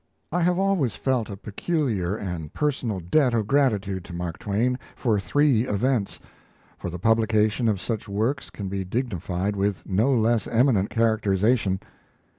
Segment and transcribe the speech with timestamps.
[0.31, 5.19] I have always felt a peculiar and personal debt of gratitude to Mark Twain for
[5.19, 6.19] three events
[6.79, 11.81] for the publication of such works can be dignified with no less eminent characterization.